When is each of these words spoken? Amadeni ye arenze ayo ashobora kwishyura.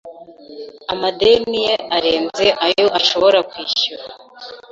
Amadeni 0.93 1.57
ye 1.65 1.73
arenze 1.95 2.47
ayo 2.65 2.85
ashobora 2.99 3.37
kwishyura. 3.49 4.03